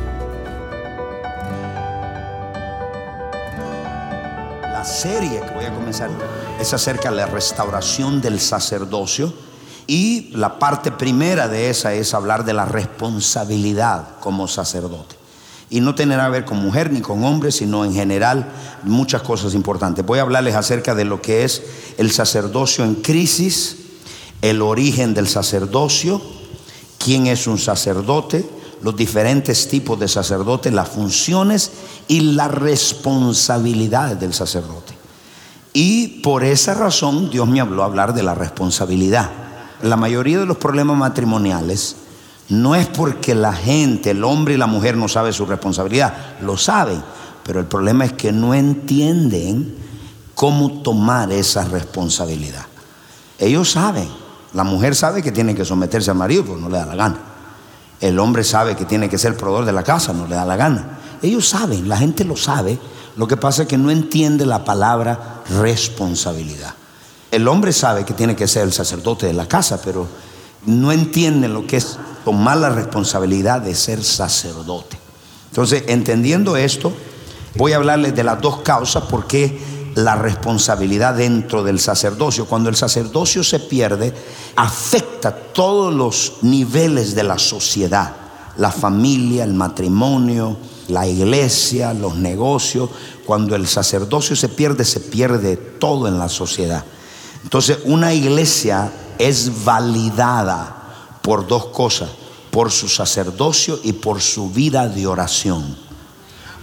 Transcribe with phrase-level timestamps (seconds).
[5.01, 6.11] Serie que voy a comenzar
[6.59, 9.33] es acerca de la restauración del sacerdocio
[9.87, 15.15] y la parte primera de esa es hablar de la responsabilidad como sacerdote.
[15.71, 18.51] Y no tener a ver con mujer ni con hombre, sino en general
[18.83, 20.05] muchas cosas importantes.
[20.05, 21.63] Voy a hablarles acerca de lo que es
[21.97, 23.77] el sacerdocio en crisis,
[24.43, 26.21] el origen del sacerdocio,
[26.99, 28.47] quién es un sacerdote,
[28.83, 31.71] los diferentes tipos de sacerdotes, las funciones
[32.07, 34.90] y las responsabilidades del sacerdote.
[35.73, 39.29] Y por esa razón Dios me habló a hablar de la responsabilidad.
[39.81, 41.95] La mayoría de los problemas matrimoniales
[42.49, 46.57] no es porque la gente, el hombre y la mujer no saben su responsabilidad, lo
[46.57, 47.01] saben,
[47.43, 49.75] pero el problema es que no entienden
[50.35, 52.65] cómo tomar esa responsabilidad.
[53.39, 54.09] Ellos saben,
[54.53, 57.19] la mujer sabe que tiene que someterse al marido, pues no le da la gana.
[58.01, 60.55] El hombre sabe que tiene que ser proveedor de la casa, no le da la
[60.55, 60.99] gana.
[61.21, 62.79] Ellos saben, la gente lo sabe.
[63.15, 66.73] Lo que pasa es que no entiende la palabra responsabilidad.
[67.29, 70.07] El hombre sabe que tiene que ser el sacerdote de la casa, pero
[70.65, 74.97] no entiende lo que es tomar la responsabilidad de ser sacerdote.
[75.49, 76.93] Entonces, entendiendo esto,
[77.55, 79.59] voy a hablarles de las dos causas por qué
[79.95, 82.45] la responsabilidad dentro del sacerdocio.
[82.45, 84.13] Cuando el sacerdocio se pierde,
[84.55, 88.15] afecta todos los niveles de la sociedad,
[88.57, 90.57] la familia, el matrimonio,
[90.87, 92.89] la iglesia, los negocios.
[93.25, 96.83] Cuando el sacerdocio se pierde, se pierde todo en la sociedad.
[97.43, 102.09] Entonces, una iglesia es validada por dos cosas,
[102.49, 105.77] por su sacerdocio y por su vida de oración.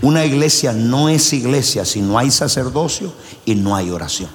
[0.01, 3.12] Una iglesia no es iglesia si no hay sacerdocio
[3.45, 4.31] y no hay oración.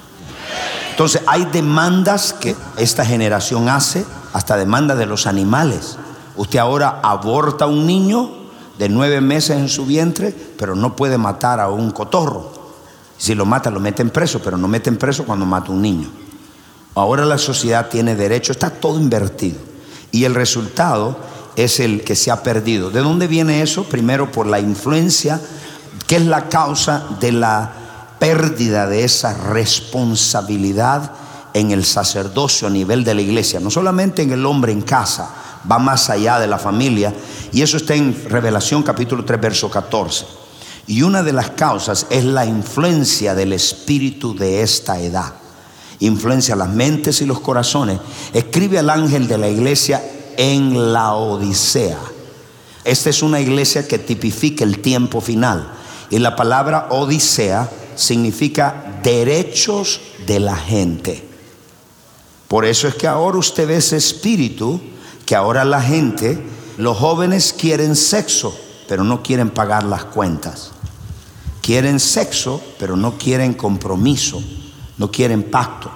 [0.90, 5.96] Entonces hay demandas que esta generación hace, hasta demandas de los animales.
[6.36, 8.43] Usted ahora aborta a un niño
[8.78, 12.52] de nueve meses en su vientre, pero no puede matar a un cotorro.
[13.16, 16.08] Si lo mata, lo meten preso, pero no meten preso cuando mata a un niño.
[16.94, 19.58] Ahora la sociedad tiene derecho, está todo invertido.
[20.10, 21.16] Y el resultado
[21.56, 22.90] es el que se ha perdido.
[22.90, 23.84] ¿De dónde viene eso?
[23.84, 25.40] Primero por la influencia,
[26.06, 27.72] que es la causa de la
[28.18, 31.12] pérdida de esa responsabilidad
[31.52, 35.30] en el sacerdocio a nivel de la iglesia, no solamente en el hombre en casa,
[35.70, 37.12] va más allá de la familia,
[37.52, 40.26] y eso está en Revelación capítulo 3, verso 14.
[40.86, 45.34] Y una de las causas es la influencia del espíritu de esta edad.
[46.00, 47.98] Influencia las mentes y los corazones.
[48.32, 50.02] Escribe al ángel de la iglesia
[50.36, 51.98] en la Odisea.
[52.84, 55.72] Esta es una iglesia que tipifica el tiempo final.
[56.10, 61.26] Y la palabra Odisea significa derechos de la gente.
[62.48, 64.80] Por eso es que ahora usted ve ese espíritu,
[65.26, 66.38] que ahora la gente,
[66.76, 68.56] los jóvenes quieren sexo,
[68.88, 70.72] pero no quieren pagar las cuentas.
[71.62, 74.42] Quieren sexo, pero no quieren compromiso,
[74.98, 75.90] no quieren pacto.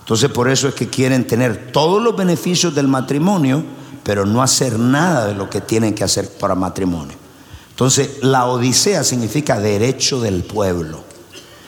[0.00, 3.64] Entonces por eso es que quieren tener todos los beneficios del matrimonio,
[4.02, 7.16] pero no hacer nada de lo que tienen que hacer para matrimonio.
[7.70, 11.02] Entonces la Odisea significa derecho del pueblo.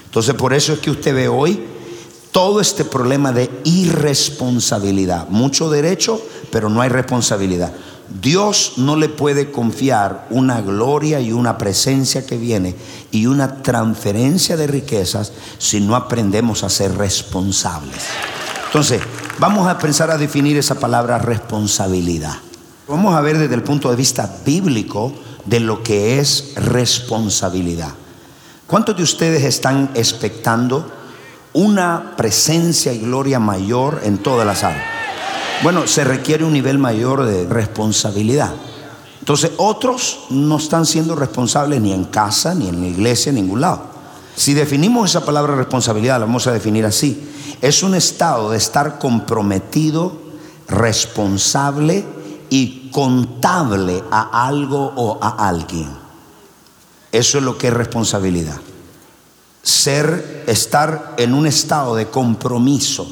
[0.04, 1.64] Entonces por eso es que usted ve hoy
[2.36, 5.26] todo este problema de irresponsabilidad.
[5.30, 6.20] Mucho derecho,
[6.52, 7.72] pero no hay responsabilidad.
[8.20, 12.76] Dios no le puede confiar una gloria y una presencia que viene
[13.10, 18.02] y una transferencia de riquezas si no aprendemos a ser responsables.
[18.66, 19.00] Entonces,
[19.38, 22.34] vamos a pensar a definir esa palabra responsabilidad.
[22.86, 25.14] Vamos a ver desde el punto de vista bíblico
[25.46, 27.94] de lo que es responsabilidad.
[28.66, 30.95] ¿Cuántos de ustedes están expectando
[31.56, 34.84] una presencia y gloria mayor en todas las áreas.
[35.62, 38.52] Bueno, se requiere un nivel mayor de responsabilidad.
[39.20, 43.62] Entonces, otros no están siendo responsables ni en casa, ni en la iglesia, en ningún
[43.62, 43.86] lado.
[44.36, 47.26] Si definimos esa palabra responsabilidad, la vamos a definir así.
[47.62, 50.12] Es un estado de estar comprometido,
[50.68, 52.04] responsable
[52.50, 55.88] y contable a algo o a alguien.
[57.12, 58.60] Eso es lo que es responsabilidad.
[59.66, 63.08] Ser, estar en un estado de compromiso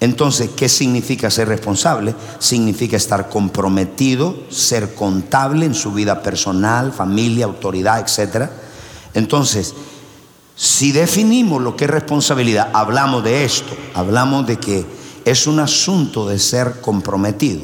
[0.00, 2.14] entonces, ¿qué significa ser responsable?
[2.38, 8.50] Significa estar comprometido, ser contable en su vida personal, familia, autoridad, etc.
[9.14, 9.74] Entonces,
[10.54, 14.84] si definimos lo que es responsabilidad, hablamos de esto, hablamos de que
[15.24, 17.62] es un asunto de ser comprometido.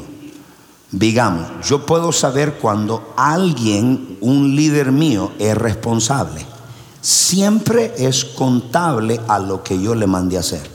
[0.89, 6.52] Digamos, yo puedo saber cuando alguien, un líder mío, es responsable.
[7.03, 10.65] Siempre es contable a lo que yo le mandé a hacer.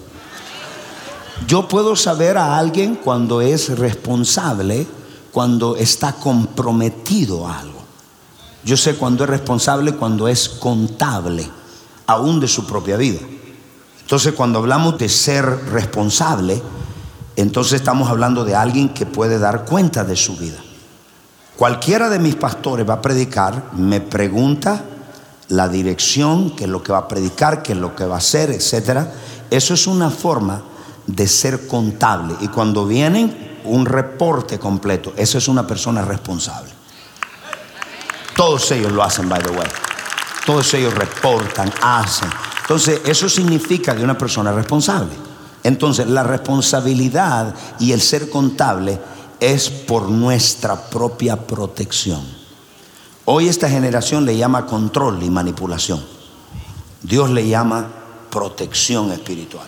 [1.46, 4.86] Yo puedo saber a alguien cuando es responsable,
[5.32, 7.78] cuando está comprometido a algo.
[8.62, 11.48] Yo sé cuando es responsable, cuando es contable,
[12.06, 13.20] aún de su propia vida.
[14.02, 16.60] Entonces cuando hablamos de ser responsable,
[17.36, 20.58] entonces estamos hablando de alguien que puede dar cuenta de su vida.
[21.56, 24.84] Cualquiera de mis pastores va a predicar, me pregunta
[25.48, 28.18] la dirección, qué es lo que va a predicar, qué es lo que va a
[28.18, 29.12] hacer, etcétera.
[29.50, 30.62] Eso es una forma
[31.06, 32.34] de ser contable.
[32.40, 36.70] Y cuando vienen un reporte completo, eso es una persona responsable.
[38.36, 39.68] Todos ellos lo hacen, by the way.
[40.46, 42.28] Todos ellos reportan, hacen.
[42.60, 45.12] Entonces, eso significa que una persona responsable.
[45.64, 48.98] Entonces, la responsabilidad y el ser contable
[49.40, 52.37] es por nuestra propia protección.
[53.30, 56.02] Hoy esta generación le llama control y manipulación.
[57.02, 57.86] Dios le llama
[58.30, 59.66] protección espiritual.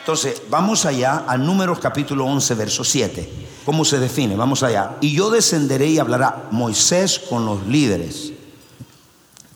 [0.00, 3.30] Entonces, vamos allá al números capítulo 11, verso 7.
[3.64, 4.34] ¿Cómo se define?
[4.34, 4.96] Vamos allá.
[5.00, 8.32] Y yo descenderé y hablará Moisés con los líderes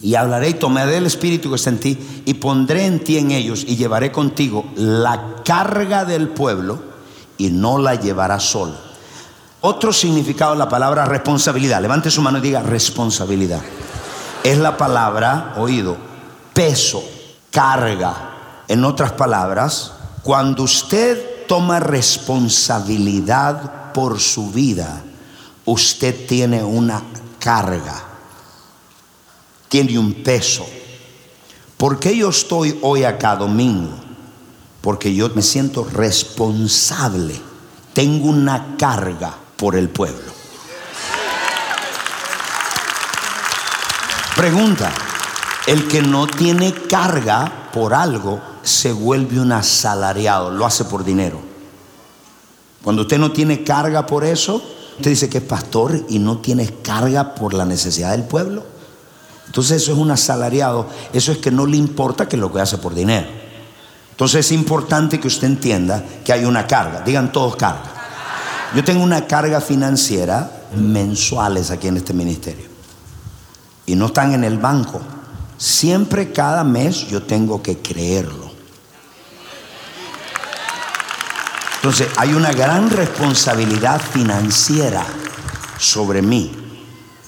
[0.05, 3.31] y hablaré y tomaré del espíritu que está en ti y pondré en ti en
[3.31, 6.79] ellos y llevaré contigo la carga del pueblo
[7.39, 8.75] y no la llevarás solo.
[9.63, 11.81] Otro significado de la palabra responsabilidad.
[11.81, 13.63] Levante su mano y diga responsabilidad.
[14.43, 15.97] Es la palabra, oído,
[16.53, 17.03] peso,
[17.51, 18.65] carga.
[18.69, 25.03] En otras palabras, cuando usted toma responsabilidad por su vida,
[25.65, 27.03] usted tiene una
[27.39, 28.14] carga
[29.69, 30.67] tiene un peso.
[31.77, 33.95] ¿Por qué yo estoy hoy acá domingo?
[34.81, 37.35] Porque yo me siento responsable.
[37.93, 40.33] Tengo una carga por el pueblo.
[44.37, 44.93] Pregunta,
[45.67, 51.41] el que no tiene carga por algo se vuelve un asalariado, lo hace por dinero.
[52.83, 54.63] Cuando usted no tiene carga por eso,
[54.97, 58.65] usted dice que es pastor y no tiene carga por la necesidad del pueblo.
[59.55, 62.77] Entonces eso es un asalariado, eso es que no le importa que lo que hace
[62.77, 63.29] por dinero.
[64.11, 67.85] Entonces es importante que usted entienda que hay una carga, digan todos carga.
[68.75, 72.67] Yo tengo una carga financiera mensuales aquí en este ministerio
[73.87, 75.01] y no están en el banco.
[75.57, 78.51] Siempre cada mes yo tengo que creerlo.
[81.77, 85.07] Entonces hay una gran responsabilidad financiera
[85.79, 86.64] sobre mí.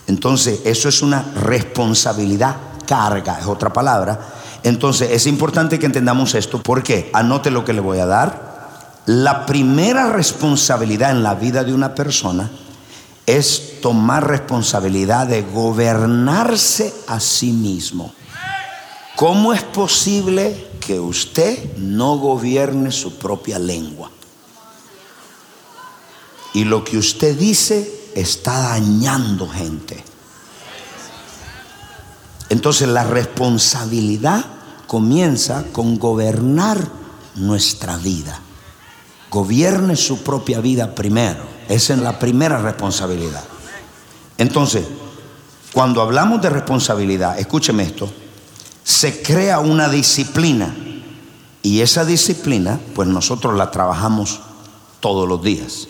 [0.06, 4.18] Entonces, eso es una responsabilidad, carga, es otra palabra.
[4.62, 6.62] Entonces, es importante que entendamos esto.
[6.62, 7.10] ¿Por qué?
[7.12, 9.02] Anote lo que le voy a dar.
[9.06, 12.50] La primera responsabilidad en la vida de una persona
[13.26, 18.12] es tomar responsabilidad de gobernarse a sí mismo.
[19.16, 24.10] ¿Cómo es posible que usted no gobierne su propia lengua?
[26.54, 30.02] Y lo que usted dice está dañando gente.
[32.48, 34.44] Entonces la responsabilidad
[34.86, 36.78] comienza con gobernar
[37.34, 38.40] nuestra vida.
[39.30, 41.44] Gobierne su propia vida primero.
[41.68, 43.44] Esa es la primera responsabilidad.
[44.38, 44.86] Entonces,
[45.72, 48.08] cuando hablamos de responsabilidad, escúcheme esto,
[48.84, 50.74] se crea una disciplina
[51.62, 54.40] y esa disciplina, pues nosotros la trabajamos
[55.00, 55.88] todos los días.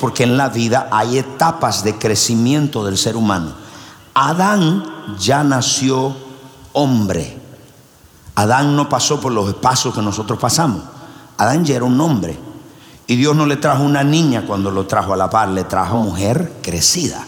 [0.00, 3.52] Porque en la vida hay etapas de crecimiento del ser humano.
[4.14, 4.84] Adán
[5.18, 6.16] ya nació
[6.72, 7.38] hombre.
[8.34, 10.82] Adán no pasó por los pasos que nosotros pasamos.
[11.38, 12.38] Adán ya era un hombre.
[13.06, 15.98] Y Dios no le trajo una niña cuando lo trajo a la par, le trajo
[15.98, 17.24] mujer crecida.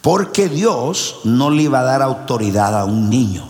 [0.00, 3.44] Porque Dios no le iba a dar autoridad a un niño.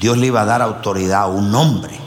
[0.00, 2.05] Dios le iba a dar autoridad a un hombre.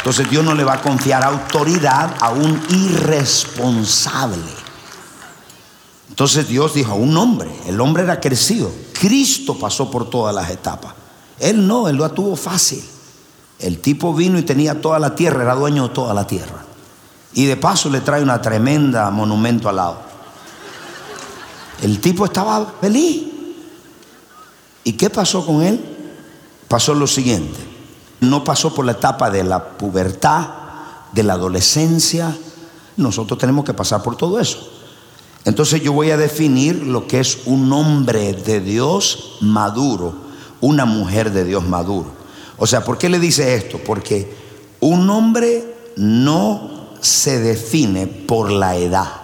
[0.00, 4.40] Entonces Dios no le va a confiar autoridad a un irresponsable.
[6.08, 8.72] Entonces Dios dijo a un hombre, el hombre era crecido.
[8.98, 10.94] Cristo pasó por todas las etapas.
[11.38, 12.82] Él no, él lo tuvo fácil.
[13.58, 16.64] El tipo vino y tenía toda la tierra, era dueño de toda la tierra.
[17.34, 20.00] Y de paso le trae una tremenda monumento al lado.
[21.82, 23.24] El tipo estaba feliz.
[24.82, 25.78] ¿Y qué pasó con él?
[26.68, 27.69] Pasó lo siguiente.
[28.20, 30.48] No pasó por la etapa de la pubertad,
[31.12, 32.36] de la adolescencia.
[32.96, 34.68] Nosotros tenemos que pasar por todo eso.
[35.44, 40.14] Entonces yo voy a definir lo que es un hombre de Dios maduro,
[40.60, 42.10] una mujer de Dios maduro.
[42.58, 43.78] O sea, ¿por qué le dice esto?
[43.78, 44.36] Porque
[44.80, 49.20] un hombre no se define por la edad.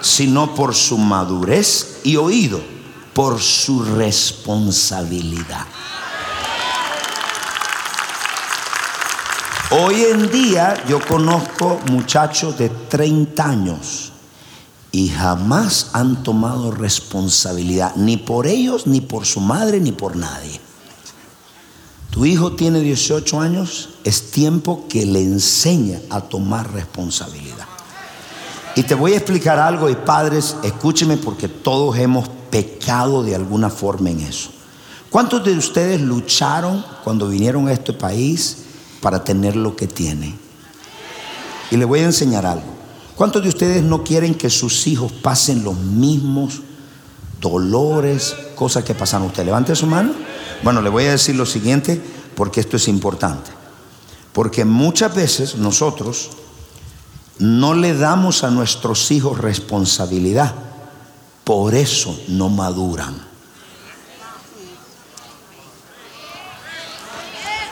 [0.00, 2.60] sino por su madurez y oído,
[3.18, 5.66] por su responsabilidad.
[9.72, 14.12] Hoy en día yo conozco muchachos de 30 años
[14.92, 20.60] y jamás han tomado responsabilidad, ni por ellos, ni por su madre, ni por nadie.
[22.10, 27.66] Tu hijo tiene 18 años, es tiempo que le enseñe a tomar responsabilidad.
[28.76, 33.70] Y te voy a explicar algo y padres, escúcheme porque todos hemos pecado de alguna
[33.70, 34.50] forma en eso.
[35.10, 38.58] ¿Cuántos de ustedes lucharon cuando vinieron a este país
[39.00, 40.38] para tener lo que tienen?
[41.70, 42.78] Y le voy a enseñar algo.
[43.16, 46.60] ¿Cuántos de ustedes no quieren que sus hijos pasen los mismos
[47.40, 49.44] dolores, cosas que pasan usted?
[49.44, 50.12] Levante su mano.
[50.62, 52.00] Bueno, le voy a decir lo siguiente
[52.34, 53.50] porque esto es importante.
[54.32, 56.30] Porque muchas veces nosotros
[57.38, 60.54] no le damos a nuestros hijos responsabilidad.
[61.48, 63.18] Por eso no maduran.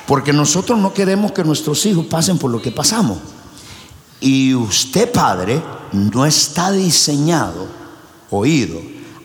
[0.06, 3.18] Porque nosotros no queremos que nuestros hijos pasen por lo que pasamos.
[4.18, 7.66] Y usted, padre, no está diseñado,
[8.30, 8.80] oído,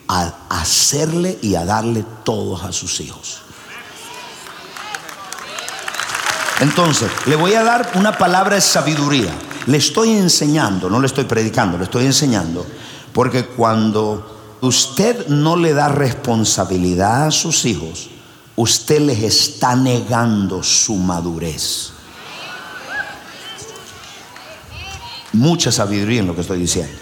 [0.06, 3.40] a hacerle y a darle todos a sus hijos.
[6.60, 9.32] Entonces, le voy a dar una palabra de sabiduría.
[9.64, 12.66] Le estoy enseñando, no le estoy predicando, le estoy enseñando.
[13.14, 18.08] Porque cuando usted no le da responsabilidad a sus hijos,
[18.54, 21.92] usted les está negando su madurez.
[25.32, 26.94] Mucha sabiduría en lo que estoy diciendo.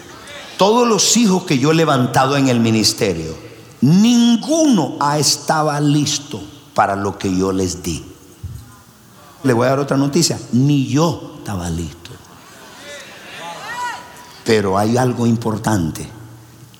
[0.57, 3.37] Todos los hijos que yo he levantado en el ministerio,
[3.81, 6.41] ninguno ha estado listo
[6.73, 8.03] para lo que yo les di.
[9.43, 12.09] Le voy a dar otra noticia, ni yo estaba listo.
[14.45, 16.20] Pero hay algo importante.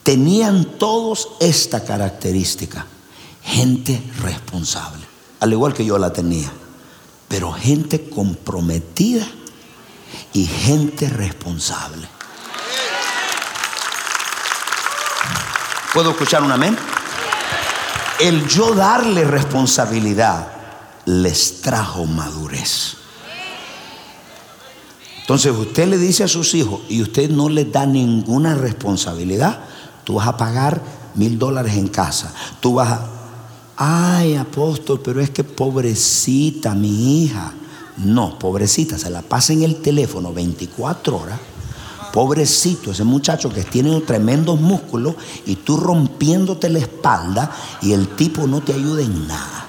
[0.03, 2.85] Tenían todos esta característica.
[3.43, 5.05] Gente responsable.
[5.39, 6.51] Al igual que yo la tenía.
[7.27, 9.25] Pero gente comprometida
[10.33, 12.07] y gente responsable.
[15.93, 16.77] ¿Puedo escuchar un amén?
[18.19, 20.47] El yo darle responsabilidad
[21.05, 22.95] les trajo madurez.
[25.21, 29.65] Entonces usted le dice a sus hijos y usted no les da ninguna responsabilidad,
[30.11, 30.81] tú vas a pagar
[31.15, 33.07] mil dólares en casa, tú vas a,
[33.77, 37.53] ay apóstol, pero es que pobrecita mi hija.
[37.95, 41.39] No, pobrecita, se la pasa en el teléfono 24 horas.
[42.11, 45.15] Pobrecito, ese muchacho que tiene tremendos músculos
[45.45, 47.49] y tú rompiéndote la espalda
[47.81, 49.65] y el tipo no te ayuda en nada.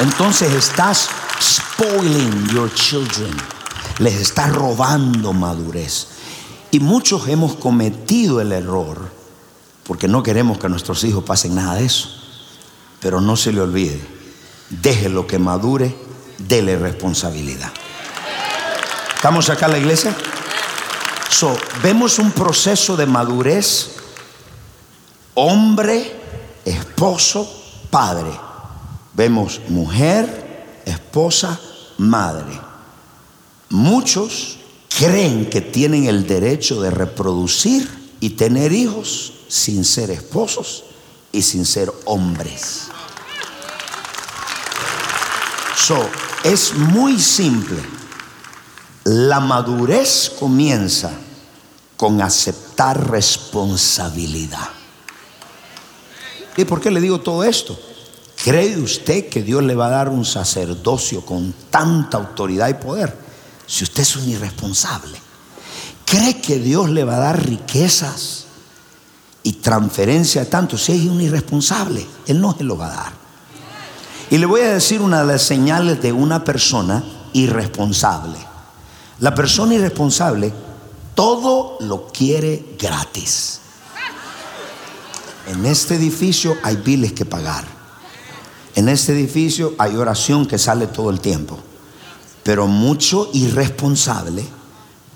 [0.00, 1.08] Entonces estás
[1.40, 3.59] spoiling your children.
[4.00, 6.08] Les estás robando madurez.
[6.72, 9.10] Y muchos hemos cometido el error
[9.84, 12.08] porque no queremos que nuestros hijos pasen nada de eso.
[13.00, 14.20] Pero no se le olvide
[14.70, 15.94] déjelo que madure,
[16.38, 17.70] dele responsabilidad.
[19.14, 20.16] ¿Estamos acá en la iglesia?
[21.28, 23.96] So, vemos un proceso de madurez,
[25.34, 26.16] hombre,
[26.64, 27.48] esposo,
[27.90, 28.30] padre.
[29.12, 31.58] Vemos mujer, esposa,
[31.98, 32.69] madre.
[33.70, 34.58] Muchos
[34.88, 40.84] creen que tienen el derecho de reproducir y tener hijos sin ser esposos
[41.30, 42.88] y sin ser hombres.
[45.76, 46.04] So,
[46.42, 47.78] es muy simple.
[49.04, 51.12] La madurez comienza
[51.96, 54.68] con aceptar responsabilidad.
[56.56, 57.78] ¿Y por qué le digo todo esto?
[58.42, 63.29] ¿Cree usted que Dios le va a dar un sacerdocio con tanta autoridad y poder
[63.70, 65.16] si usted es un irresponsable?
[66.04, 68.46] ¿Cree que Dios le va a dar riquezas
[69.44, 72.04] y transferencia tanto si es un irresponsable?
[72.26, 73.12] Él no se lo va a dar.
[74.28, 78.38] Y le voy a decir una de las señales de una persona irresponsable.
[79.20, 80.52] La persona irresponsable
[81.14, 83.60] todo lo quiere gratis.
[85.46, 87.64] En este edificio hay biles que pagar.
[88.74, 91.69] En este edificio hay oración que sale todo el tiempo.
[92.42, 94.44] Pero mucho irresponsable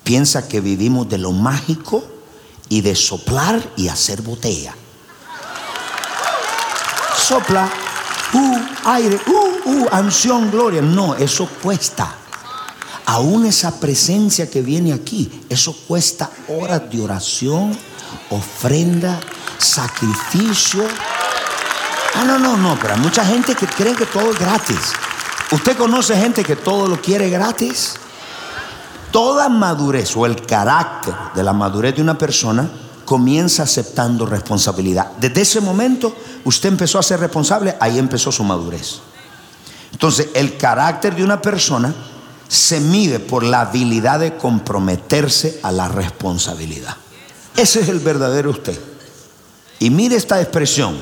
[0.03, 2.05] piensa que vivimos de lo mágico
[2.69, 4.75] y de soplar y hacer botella.
[7.17, 7.71] Sopla,
[8.35, 10.83] uh, aire, uh, uh, ansión, gloria.
[10.83, 12.15] No, eso cuesta.
[13.07, 17.77] Aún esa presencia que viene aquí, eso cuesta horas de oración,
[18.31, 19.21] ofrenda,
[19.59, 20.87] sacrificio.
[22.15, 24.93] Ah, no, no, no, pero hay mucha gente que cree que todo es gratis.
[25.55, 27.95] ¿Usted conoce gente que todo lo quiere gratis?
[29.13, 32.69] Toda madurez o el carácter de la madurez de una persona
[33.05, 35.13] comienza aceptando responsabilidad.
[35.21, 38.99] Desde ese momento usted empezó a ser responsable, ahí empezó su madurez.
[39.93, 41.95] Entonces, el carácter de una persona
[42.49, 46.97] se mide por la habilidad de comprometerse a la responsabilidad.
[47.57, 48.77] Ese es el verdadero usted.
[49.79, 50.97] Y mire esta expresión.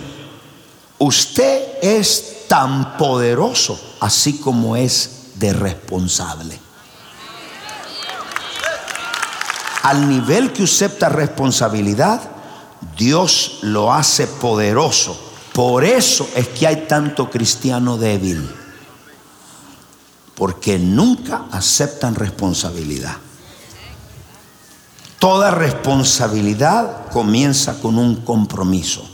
[0.98, 6.60] Usted es tan poderoso así como es de responsable.
[9.84, 12.20] Al nivel que acepta responsabilidad,
[12.94, 15.18] Dios lo hace poderoso.
[15.54, 18.46] Por eso es que hay tanto cristiano débil
[20.34, 23.16] porque nunca aceptan responsabilidad.
[25.18, 29.11] Toda responsabilidad comienza con un compromiso.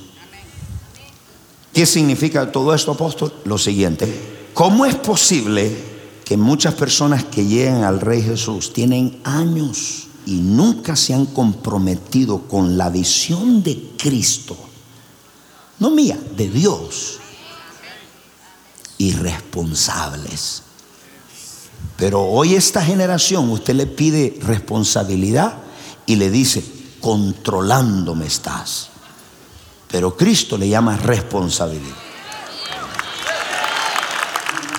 [1.78, 3.32] ¿Qué significa todo esto, apóstol?
[3.44, 4.12] Lo siguiente,
[4.52, 5.70] ¿cómo es posible
[6.24, 12.48] que muchas personas que llegan al Rey Jesús tienen años y nunca se han comprometido
[12.48, 14.56] con la visión de Cristo?
[15.78, 17.20] No mía, de Dios.
[18.98, 20.64] Irresponsables.
[21.96, 25.58] Pero hoy esta generación, usted le pide responsabilidad
[26.06, 26.64] y le dice,
[27.00, 28.87] controlándome estás.
[29.90, 31.96] Pero Cristo le llama responsabilidad.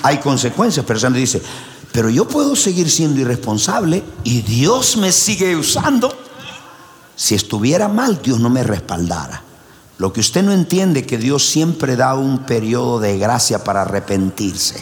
[0.03, 1.41] Hay consecuencias, pero se dice,
[1.91, 6.15] pero yo puedo seguir siendo irresponsable y Dios me sigue usando.
[7.15, 9.43] Si estuviera mal, Dios no me respaldara.
[9.97, 13.81] Lo que usted no entiende es que Dios siempre da un periodo de gracia para
[13.81, 14.81] arrepentirse.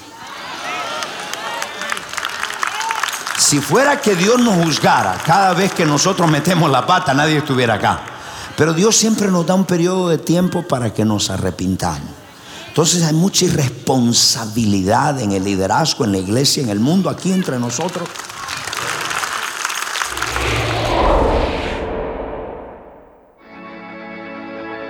[3.39, 7.75] Si fuera que Dios nos juzgara cada vez que nosotros metemos la pata, nadie estuviera
[7.75, 8.16] acá.
[8.57, 12.09] Pero Dios siempre nos da un periodo de tiempo para que nos arrepintamos.
[12.67, 17.59] Entonces hay mucha irresponsabilidad en el liderazgo, en la iglesia, en el mundo, aquí entre
[17.59, 18.09] nosotros.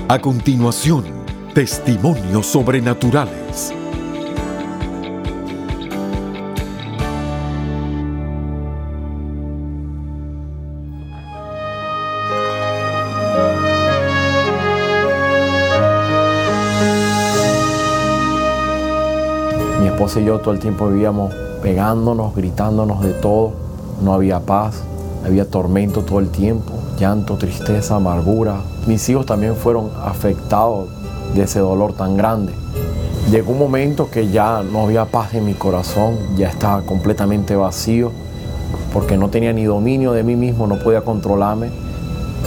[0.08, 1.04] A continuación,
[1.52, 3.45] testimonios sobrenaturales.
[20.20, 23.52] Y yo todo el tiempo vivíamos pegándonos, gritándonos de todo.
[24.02, 24.82] No había paz,
[25.24, 28.60] había tormento todo el tiempo, llanto, tristeza, amargura.
[28.86, 30.88] Mis hijos también fueron afectados
[31.34, 32.52] de ese dolor tan grande.
[33.30, 38.12] Llegó un momento que ya no había paz en mi corazón, ya estaba completamente vacío,
[38.92, 41.70] porque no tenía ni dominio de mí mismo, no podía controlarme,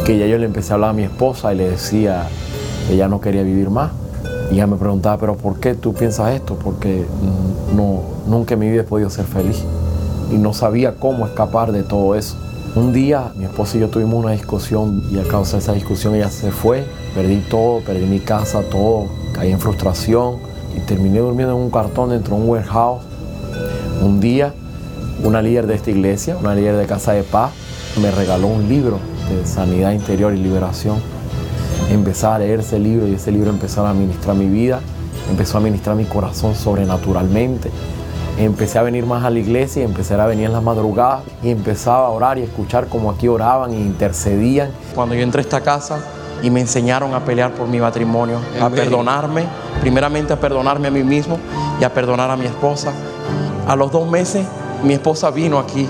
[0.05, 2.27] que ya yo le empecé a hablar a mi esposa y le decía
[2.87, 3.91] que ya no quería vivir más.
[4.51, 6.55] Y ella me preguntaba, pero ¿por qué tú piensas esto?
[6.55, 7.05] Porque
[7.75, 9.63] no, nunca en mi vida he podido ser feliz
[10.31, 12.35] y no sabía cómo escapar de todo eso.
[12.75, 16.15] Un día mi esposa y yo tuvimos una discusión y a causa de esa discusión
[16.15, 16.85] ella se fue,
[17.15, 20.37] perdí todo, perdí mi casa, todo, caí en frustración
[20.75, 23.01] y terminé durmiendo en un cartón dentro de un warehouse.
[24.01, 24.53] Un día
[25.23, 27.51] una líder de esta iglesia, una líder de Casa de Paz,
[28.01, 30.97] me regaló un libro de sanidad interior y liberación
[31.89, 34.79] empecé a leer ese libro y ese libro empezó a administrar mi vida,
[35.29, 37.71] empezó a administrar mi corazón sobrenaturalmente.
[38.37, 41.49] Empecé a venir más a la iglesia y empecé a venir en las madrugadas y
[41.49, 44.71] empezaba a orar y escuchar como aquí oraban e intercedían.
[44.95, 45.99] Cuando yo entré a esta casa
[46.41, 49.43] y me enseñaron a pelear por mi matrimonio, a perdonarme,
[49.81, 51.37] primeramente a perdonarme a mí mismo
[51.81, 52.93] y a perdonar a mi esposa.
[53.67, 54.47] A los dos meses
[54.83, 55.85] mi esposa vino aquí.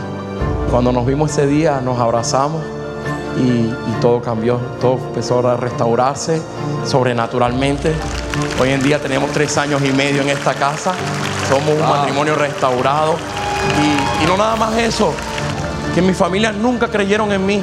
[0.71, 2.61] Cuando nos vimos ese día nos abrazamos
[3.37, 3.69] y,
[4.01, 6.41] todo cambió, todo empezó a restaurarse
[6.85, 7.93] sobrenaturalmente.
[8.61, 10.93] Hoy en día tenemos tres años y medio en esta casa,
[11.49, 13.15] somos un matrimonio restaurado
[13.81, 15.13] y, y no nada más eso,
[15.93, 17.61] que mi familia nunca creyeron en mí,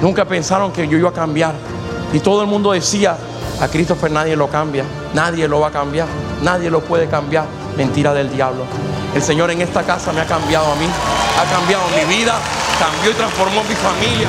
[0.00, 1.54] nunca pensaron que yo iba a cambiar
[2.12, 3.16] y todo el mundo decía,
[3.60, 6.06] a Christopher nadie lo cambia, nadie lo va a cambiar,
[6.42, 7.44] nadie lo puede cambiar,
[7.76, 8.64] mentira del diablo.
[9.14, 12.34] El Señor en esta casa me ha cambiado a mí, ha cambiado mi vida,
[12.80, 14.28] cambió y transformó mi familia.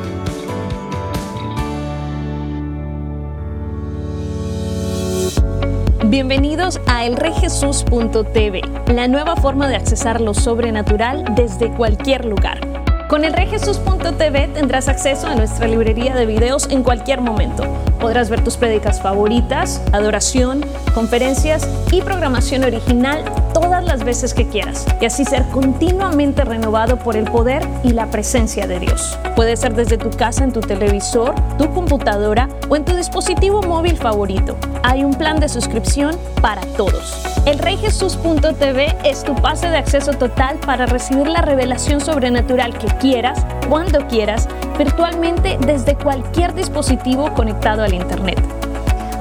[6.11, 8.61] Bienvenidos a elreyjesus.tv,
[8.93, 12.80] la nueva forma de accesar lo sobrenatural desde cualquier lugar.
[13.11, 17.65] Con el Rejesus.tv tendrás acceso a nuestra librería de videos en cualquier momento.
[17.99, 24.85] Podrás ver tus prédicas favoritas, adoración, conferencias y programación original todas las veces que quieras
[25.01, 29.19] y así ser continuamente renovado por el poder y la presencia de Dios.
[29.35, 33.97] Puede ser desde tu casa, en tu televisor, tu computadora o en tu dispositivo móvil
[33.97, 34.55] favorito.
[34.83, 37.30] Hay un plan de suscripción para todos.
[37.45, 43.43] El Rejesus.tv es tu pase de acceso total para recibir la revelación sobrenatural que quieras,
[43.67, 48.39] cuando quieras, virtualmente desde cualquier dispositivo conectado al Internet.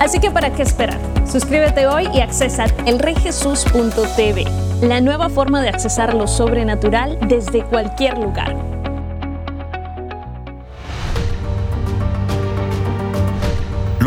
[0.00, 0.98] Así que ¿para qué esperar?
[1.26, 4.44] Suscríbete hoy y accesa elreyjesus.tv,
[4.83, 8.69] la nueva forma de accesar lo sobrenatural desde cualquier lugar.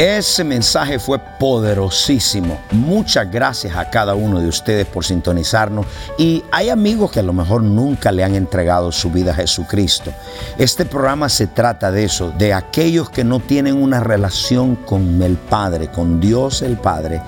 [0.00, 2.58] Ese mensaje fue poderosísimo.
[2.70, 5.84] Muchas gracias a cada uno de ustedes por sintonizarnos.
[6.16, 10.10] Y hay amigos que a lo mejor nunca le han entregado su vida a Jesucristo.
[10.56, 15.36] Este programa se trata de eso, de aquellos que no tienen una relación con el
[15.36, 17.20] Padre, con Dios el Padre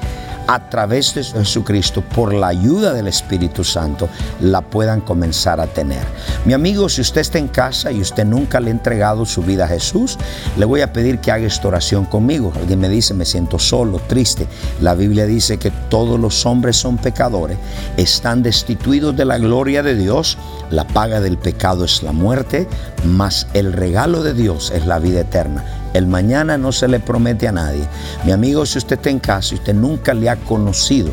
[0.46, 4.08] a través de Jesucristo, por la ayuda del Espíritu Santo,
[4.40, 6.02] la puedan comenzar a tener.
[6.44, 9.64] Mi amigo, si usted está en casa y usted nunca le ha entregado su vida
[9.64, 10.18] a Jesús,
[10.56, 12.52] le voy a pedir que haga esta oración conmigo.
[12.56, 14.46] Alguien me dice, me siento solo, triste.
[14.80, 17.58] La Biblia dice que todos los hombres son pecadores,
[17.96, 20.38] están destituidos de la gloria de Dios,
[20.70, 22.66] la paga del pecado es la muerte,
[23.04, 25.81] mas el regalo de Dios es la vida eterna.
[25.94, 27.86] El mañana no se le promete a nadie.
[28.24, 31.10] Mi amigo, si usted está en casa y usted nunca le ha conocido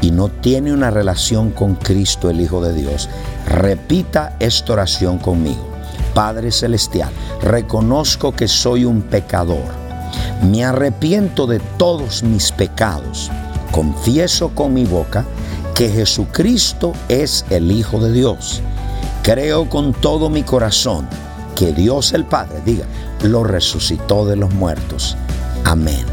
[0.00, 3.08] y no tiene una relación con Cristo, el Hijo de Dios,
[3.46, 5.68] repita esta oración conmigo.
[6.14, 7.10] Padre Celestial,
[7.42, 9.82] reconozco que soy un pecador.
[10.42, 13.30] Me arrepiento de todos mis pecados.
[13.70, 15.24] Confieso con mi boca
[15.74, 18.60] que Jesucristo es el Hijo de Dios.
[19.22, 21.06] Creo con todo mi corazón
[21.62, 22.86] que Dios el Padre, diga,
[23.22, 25.16] lo resucitó de los muertos.
[25.64, 26.04] Amén.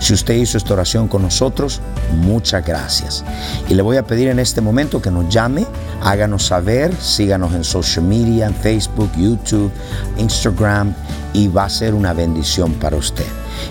[0.00, 1.80] Si usted hizo esta oración con nosotros,
[2.16, 3.24] muchas gracias.
[3.68, 5.64] Y le voy a pedir en este momento que nos llame,
[6.02, 9.70] háganos saber, síganos en social media, en Facebook, YouTube,
[10.16, 10.92] Instagram,
[11.34, 13.26] y va a ser una bendición para usted.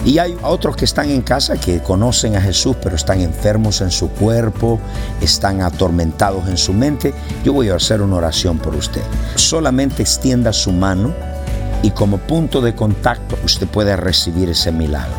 [0.05, 3.91] Y hay otros que están en casa que conocen a Jesús, pero están enfermos en
[3.91, 4.79] su cuerpo,
[5.21, 7.13] están atormentados en su mente.
[7.43, 9.01] Yo voy a hacer una oración por usted.
[9.35, 11.13] Solamente extienda su mano
[11.81, 15.15] y como punto de contacto usted puede recibir ese milagro.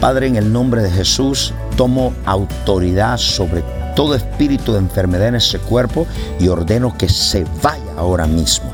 [0.00, 5.58] Padre, en el nombre de Jesús, tomo autoridad sobre todo espíritu de enfermedad en ese
[5.58, 6.06] cuerpo
[6.38, 8.72] y ordeno que se vaya ahora mismo.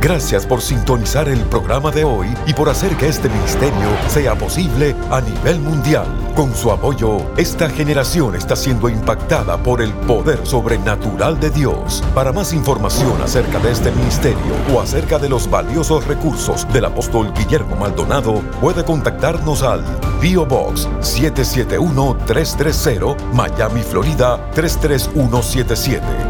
[0.00, 4.96] Gracias por sintonizar el programa de hoy y por hacer que este ministerio sea posible
[5.10, 6.06] a nivel mundial.
[6.34, 12.02] Con su apoyo, esta generación está siendo impactada por el poder sobrenatural de Dios.
[12.14, 17.34] Para más información acerca de este ministerio o acerca de los valiosos recursos del apóstol
[17.34, 19.84] Guillermo Maldonado, puede contactarnos al
[20.18, 26.29] Bio Box 771-330 Miami, Florida 33177.